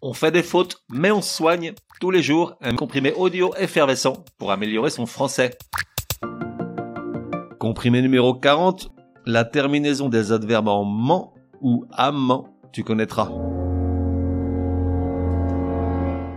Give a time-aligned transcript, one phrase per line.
[0.00, 4.52] On fait des fautes, mais on soigne tous les jours un comprimé audio effervescent pour
[4.52, 5.58] améliorer son français.
[7.58, 8.92] Comprimé numéro 40,
[9.26, 13.28] la terminaison des adverbes en ment ou amant, tu connaîtras.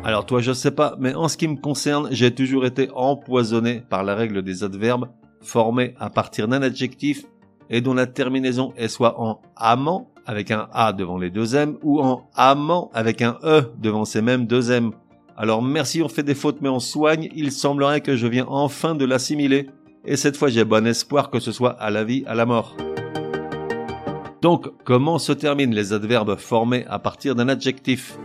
[0.03, 3.83] Alors toi je sais pas, mais en ce qui me concerne, j'ai toujours été empoisonné
[3.87, 5.09] par la règle des adverbes
[5.39, 7.25] formés à partir d'un adjectif
[7.69, 11.77] et dont la terminaison est soit en amant avec un A devant les deux M
[11.83, 14.91] ou en amant avec un E devant ces mêmes deux M.
[15.37, 18.95] Alors merci, on fait des fautes mais on soigne, il semblerait que je viens enfin
[18.95, 19.69] de l'assimiler.
[20.05, 22.75] Et cette fois j'ai bon espoir que ce soit à la vie, à la mort.
[24.41, 28.17] Donc, comment se terminent les adverbes formés à partir d'un adjectif?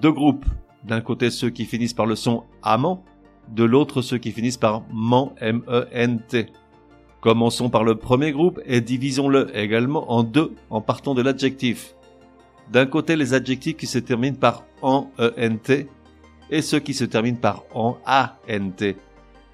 [0.00, 0.46] Deux groupes.
[0.84, 3.04] D'un côté ceux qui finissent par le son amant,
[3.48, 6.46] de l'autre ceux qui finissent par ment, M-E-N-T.
[7.26, 11.96] Commençons par le premier groupe et divisons-le également en deux en partant de l'adjectif.
[12.70, 15.88] D'un côté les adjectifs qui se terminent par en ENT
[16.52, 18.94] et ceux qui se terminent par en ANT.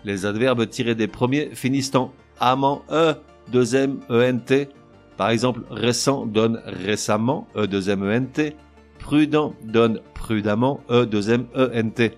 [0.04, 3.14] Les adverbes tirés des premiers finissent en amant E,
[3.50, 4.68] deuxième ENT.
[5.16, 8.52] Par exemple, récent donne récemment, E deuxième ENT.
[8.98, 12.10] Prudent donne prudemment, E deuxième ENT.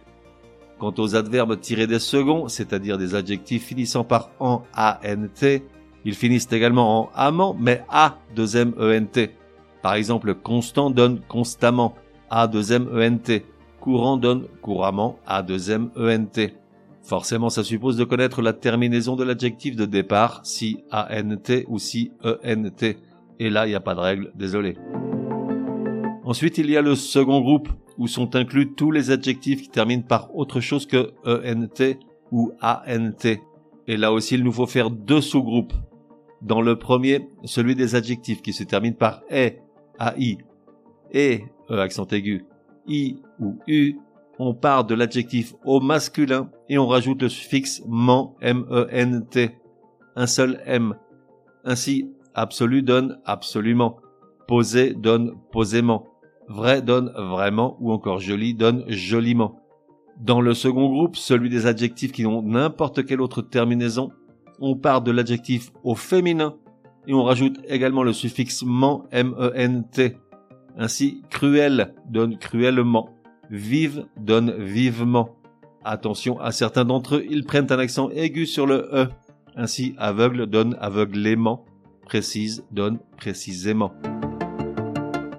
[0.78, 5.60] Quant aux adverbes tirés des seconds, c'est-à-dire des adjectifs finissant par en ANT,
[6.04, 9.30] ils finissent également en amant, mais A deuxième ENT.
[9.82, 11.94] Par exemple, constant donne constamment,
[12.30, 13.42] A deuxième ENT.
[13.80, 16.50] Courant donne couramment, A deuxième ENT.
[17.02, 22.12] Forcément, ça suppose de connaître la terminaison de l'adjectif de départ, si ANT ou si
[22.24, 22.96] ENT.
[23.38, 24.76] Et là, il n'y a pas de règle, désolé.
[26.24, 30.02] Ensuite, il y a le second groupe, où sont inclus tous les adjectifs qui terminent
[30.02, 31.98] par autre chose que ENT
[32.32, 33.38] ou ANT.
[33.86, 35.74] Et là aussi, il nous faut faire deux sous-groupes.
[36.42, 39.52] Dans le premier, celui des adjectifs qui se terminent par E,
[40.00, 40.38] AI,
[41.12, 42.44] et, E accent aigu,
[42.86, 43.96] I ou U,
[44.38, 49.50] on part de l'adjectif au masculin et on rajoute le suffixe ment, M-E-N-T.
[50.16, 50.94] Un seul M.
[51.64, 53.96] Ainsi, absolu donne absolument.
[54.48, 56.06] Posé donne posément.
[56.48, 59.60] Vrai donne vraiment ou encore joli donne joliment.
[60.20, 64.10] Dans le second groupe, celui des adjectifs qui n'ont n'importe quelle autre terminaison,
[64.60, 66.54] on part de l'adjectif au féminin
[67.06, 70.16] et on rajoute également le suffixe ment, M-E-N-T.
[70.76, 73.10] Ainsi, cruel donne cruellement,
[73.50, 75.36] vive donne vivement.
[75.84, 79.08] Attention à certains d'entre eux, ils prennent un accent aigu sur le E.
[79.56, 81.64] Ainsi, aveugle donne aveuglément,
[82.06, 83.92] précise donne précisément.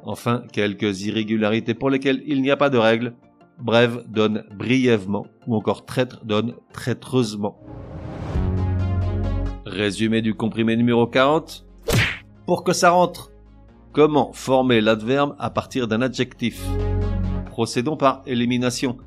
[0.07, 3.16] Enfin, quelques irrégularités pour lesquelles il n'y a pas de règle.
[3.57, 7.57] Brève donne brièvement ou encore traître donne traîtreusement.
[9.66, 11.66] Résumé du comprimé numéro 40.
[12.45, 13.31] Pour que ça rentre.
[13.93, 16.63] Comment former l'adverbe à partir d'un adjectif?
[17.47, 18.97] Procédons par élimination.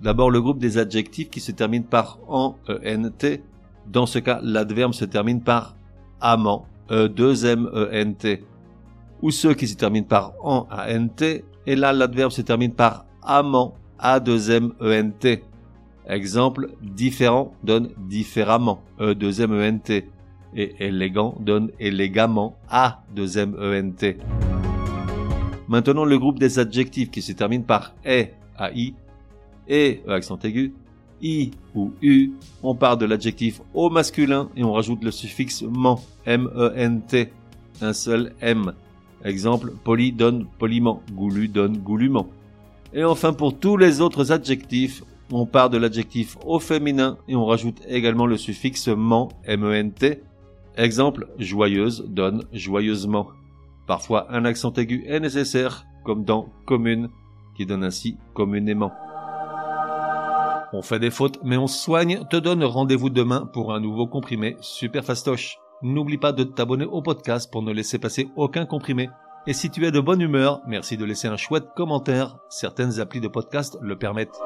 [0.00, 3.40] D'abord le groupe des adjectifs qui se terminent par en, ENT.
[3.86, 5.76] Dans ce cas, l'adverbe se termine par
[6.20, 8.38] amant, E, 2 M, ENT
[9.22, 11.06] ou ceux qui se terminent par en ant,
[11.66, 15.42] et là l'adverbe se termine par amant, a 2 m e n t.
[16.08, 20.04] Exemple, différent donne différemment, e 2 m e n t,
[20.54, 24.18] et élégant donne élégamment, a 2 m e n t.
[25.68, 28.26] Maintenant le groupe des adjectifs qui se terminent par e,
[28.58, 28.94] ai,
[29.68, 30.72] et e accent aigu,
[31.20, 36.00] i ou u, on part de l'adjectif au masculin et on rajoute le suffixe ment,
[36.26, 37.32] m e n t,
[37.80, 38.72] un seul m
[39.26, 42.28] Exemple, poli donne poliment, goulu donne goulument.
[42.94, 47.44] Et enfin, pour tous les autres adjectifs, on part de l'adjectif au féminin et on
[47.44, 50.22] rajoute également le suffixe ment, M-E-N-T.
[50.76, 53.26] Exemple, joyeuse donne joyeusement.
[53.88, 57.08] Parfois, un accent aigu est nécessaire, comme dans commune,
[57.56, 58.92] qui donne ainsi communément.
[60.72, 64.56] On fait des fautes, mais on soigne, te donne rendez-vous demain pour un nouveau comprimé
[64.60, 65.58] super fastoche.
[65.82, 69.10] N'oublie pas de t'abonner au podcast pour ne laisser passer aucun comprimé.
[69.46, 72.38] Et si tu es de bonne humeur, merci de laisser un chouette commentaire.
[72.48, 74.40] Certaines applis de podcast le permettent.